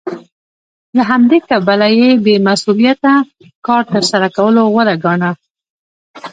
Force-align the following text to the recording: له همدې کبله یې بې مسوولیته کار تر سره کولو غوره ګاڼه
له 0.95 1.01
همدې 1.11 1.37
کبله 1.49 1.87
یې 1.99 2.09
بې 2.23 2.35
مسوولیته 2.47 3.13
کار 3.65 3.83
تر 3.93 4.03
سره 4.11 4.27
کولو 4.37 4.61
غوره 4.73 4.95
ګاڼه 5.03 5.31